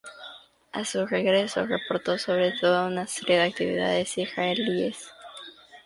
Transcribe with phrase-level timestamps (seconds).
[0.71, 5.11] A su regreso, reportó sobre toda una serie de actividades israelíes.